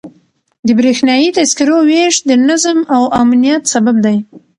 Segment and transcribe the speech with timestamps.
[0.65, 4.17] د بریښنایي تذکرو ویش د نظم او امنیت سبب دی.